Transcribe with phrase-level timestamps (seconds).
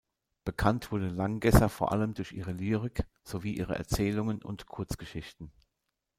[0.45, 5.51] Bekannt wurde Langgässer vor allem durch ihre Lyrik sowie ihre Erzählungen und Kurzgeschichten.